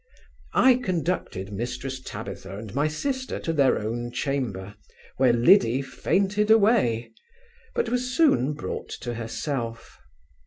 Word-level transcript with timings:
I 0.55 0.77
conducted 0.77 1.49
Mrs 1.49 2.01
Tabitha 2.03 2.57
and 2.57 2.73
my 2.73 2.87
sister 2.87 3.37
to 3.41 3.53
their 3.53 3.77
own 3.77 4.11
chamber, 4.11 4.73
where 5.17 5.31
Liddy 5.31 5.83
fainted 5.83 6.49
away; 6.49 7.11
but 7.75 7.87
was 7.89 8.09
soon 8.11 8.53
brought 8.55 8.89
to 9.01 9.13
herself. 9.13 9.99